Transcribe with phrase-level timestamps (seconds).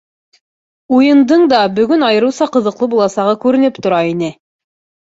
[0.99, 4.37] Уйындың да бөгөн айырыуса ҡыҙыҡлы буласағы күренеп тора ине.